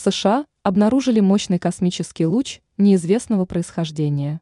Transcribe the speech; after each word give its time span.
США 0.00 0.46
обнаружили 0.62 1.20
мощный 1.20 1.58
космический 1.58 2.24
луч 2.24 2.62
неизвестного 2.78 3.44
происхождения. 3.44 4.40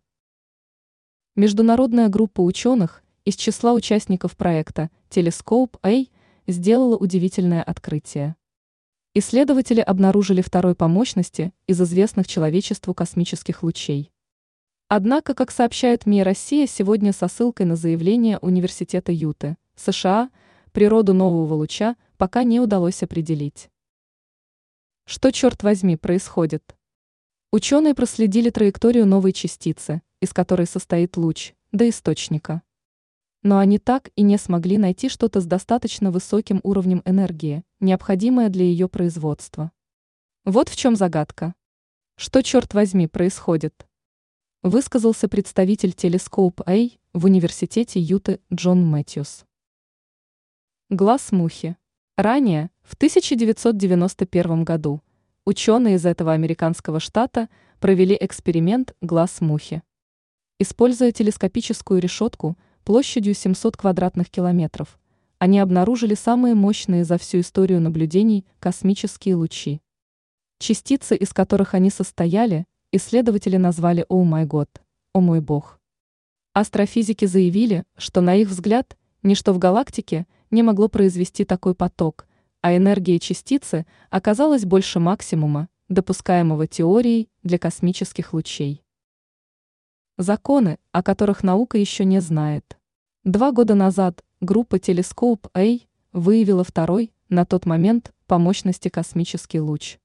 Международная 1.35 2.09
группа 2.09 2.43
ученых 2.43 3.03
из 3.25 3.35
числа 3.35 3.73
участников 3.73 4.37
проекта 4.37 4.89
Telescope 5.11 5.77
A 5.83 6.07
сделала 6.47 6.97
удивительное 6.97 7.65
открытие. 7.65 8.37
Исследователи 9.15 9.81
обнаружили 9.81 10.43
второй 10.43 10.77
по 10.77 10.87
мощности 10.87 11.53
из 11.67 11.83
известных 11.83 12.29
человечеству 12.29 12.95
космических 12.95 13.65
лучей. 13.65 14.13
Однако, 14.87 15.35
как 15.35 15.51
сообщает 15.51 16.07
МИ 16.07 16.23
Россия 16.23 16.69
сегодня 16.69 17.13
со 17.13 17.27
ссылкой 17.27 17.67
на 17.67 17.75
заявление 17.75 18.39
Университета 18.39 19.11
Юты, 19.11 19.57
США, 19.75 20.31
природу 20.71 21.15
нового 21.15 21.55
луча 21.55 21.97
пока 22.17 22.45
не 22.45 22.61
удалось 22.61 23.03
определить. 23.03 23.71
Что, 25.11 25.33
черт 25.33 25.63
возьми, 25.63 25.97
происходит? 25.97 26.77
Ученые 27.51 27.95
проследили 27.95 28.51
траекторию 28.51 29.07
новой 29.07 29.33
частицы, 29.33 30.03
из 30.21 30.35
которой 30.35 30.67
состоит 30.67 31.17
луч, 31.17 31.55
до 31.73 31.89
источника. 31.89 32.61
Но 33.43 33.57
они 33.57 33.79
так 33.79 34.11
и 34.17 34.23
не 34.23 34.37
смогли 34.37 34.77
найти 34.77 35.09
что-то 35.09 35.41
с 35.41 35.47
достаточно 35.47 36.11
высоким 36.11 36.61
уровнем 36.63 37.01
энергии, 37.07 37.65
необходимое 37.81 38.51
для 38.51 38.67
ее 38.67 38.87
производства. 38.87 39.73
Вот 40.45 40.69
в 40.69 40.77
чем 40.77 40.95
загадка. 40.95 41.55
Что, 42.17 42.43
черт 42.43 42.75
возьми, 42.75 43.07
происходит? 43.07 43.89
Высказался 44.63 45.27
представитель 45.27 45.95
Телескоп 45.95 46.61
A 46.67 46.91
в 47.15 47.25
университете 47.25 47.99
Юты 47.99 48.41
Джон 48.53 48.87
Мэтьюс. 48.87 49.47
Глаз 50.91 51.33
мухи. 51.33 51.79
Ранее, 52.19 52.73
в 52.83 52.95
1991 52.95 54.65
году, 54.65 55.03
ученые 55.49 55.95
из 55.95 56.05
этого 56.05 56.35
американского 56.35 57.01
штата 57.01 57.49
провели 57.81 58.15
эксперимент 58.21 58.95
глаз 59.01 59.41
мухи. 59.41 59.83
Используя 60.59 61.11
телескопическую 61.11 62.03
решетку 62.03 62.59
площадью 62.85 63.33
700 63.33 63.79
квадратных 63.79 64.29
километров, 64.29 64.99
они 65.39 65.59
обнаружили 65.59 66.15
самые 66.15 66.55
мощные 66.55 67.03
за 67.05 67.17
всю 67.17 67.41
историю 67.41 67.81
наблюдений 67.81 68.45
космические 68.61 69.37
лучи. 69.37 69.81
Частицы, 70.59 71.17
из 71.17 71.33
которых 71.33 71.73
они 71.73 71.89
состояли, 71.89 72.67
исследователи 72.93 73.57
назвали 73.57 74.05
«О 74.11 74.25
май 74.25 74.45
год», 74.45 74.69
«О 75.15 75.21
мой 75.21 75.41
бог». 75.41 75.81
Астрофизики 76.53 77.25
заявили, 77.25 77.85
что 77.97 78.21
на 78.21 78.35
их 78.35 78.49
взгляд, 78.49 78.99
ничто 79.23 79.55
в 79.55 79.59
галактике– 79.59 80.27
не 80.51 80.63
могло 80.63 80.89
произвести 80.89 81.45
такой 81.45 81.75
поток, 81.75 82.27
а 82.61 82.77
энергия 82.77 83.19
частицы 83.19 83.87
оказалась 84.11 84.65
больше 84.65 85.01
максимума, 85.01 85.69
допускаемого 85.89 86.67
теорией 86.67 87.29
для 87.43 87.59
космических 87.59 88.33
лучей. 88.33 88.85
Законы, 90.17 90.79
о 90.93 91.03
которых 91.03 91.43
наука 91.43 91.79
еще 91.79 92.05
не 92.05 92.21
знает. 92.21 92.79
Два 93.25 93.53
года 93.53 93.75
назад 93.75 94.25
группа 94.41 94.77
Telescope 94.77 95.49
A 95.55 95.79
выявила 96.13 96.65
второй, 96.65 97.13
на 97.29 97.45
тот 97.45 97.67
момент, 97.67 98.13
по 98.27 98.39
мощности 98.39 98.89
космический 98.89 99.61
луч. 99.61 99.99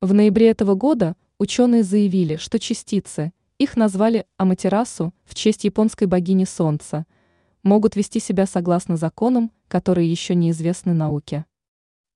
В 0.00 0.14
ноябре 0.14 0.50
этого 0.50 0.74
года 0.74 1.16
ученые 1.38 1.82
заявили, 1.82 2.36
что 2.36 2.58
частицы, 2.58 3.32
их 3.58 3.76
назвали 3.76 4.26
Аматерасу 4.36 5.12
в 5.24 5.34
честь 5.34 5.64
японской 5.64 6.04
богини 6.04 6.44
Солнца– 6.44 7.06
могут 7.62 7.96
вести 7.96 8.20
себя 8.20 8.46
согласно 8.46 8.96
законам, 8.96 9.52
которые 9.68 10.10
еще 10.10 10.34
неизвестны 10.34 10.92
науке. 10.92 11.46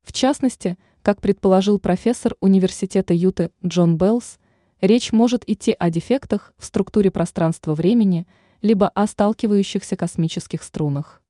В 0.06 0.12
частности, 0.12 0.78
как 1.02 1.20
предположил 1.20 1.80
профессор 1.80 2.36
университета 2.40 3.12
Юты 3.12 3.50
Джон 3.66 3.96
Беллс, 3.98 4.38
речь 4.80 5.10
может 5.10 5.42
идти 5.50 5.74
о 5.76 5.90
дефектах 5.90 6.54
в 6.58 6.64
структуре 6.64 7.10
пространства-времени, 7.10 8.28
либо 8.62 8.88
о 8.88 9.08
сталкивающихся 9.08 9.96
космических 9.96 10.62
струнах. 10.62 11.22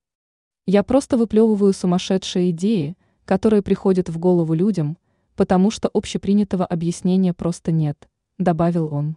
Я 0.66 0.82
просто 0.82 1.16
выплевываю 1.16 1.72
сумасшедшие 1.72 2.50
идеи, 2.50 2.98
которые 3.24 3.62
приходят 3.62 4.10
в 4.10 4.18
голову 4.18 4.52
людям, 4.52 4.98
потому 5.36 5.70
что 5.70 5.90
общепринятого 5.94 6.66
объяснения 6.66 7.32
просто 7.32 7.72
нет, 7.72 8.10
добавил 8.38 8.92
он. 8.92 9.16